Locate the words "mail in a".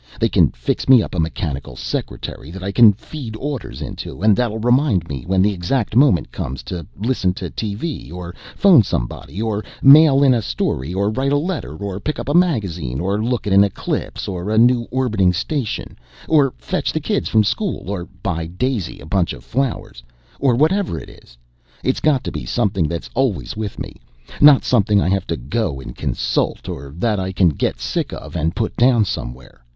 9.83-10.41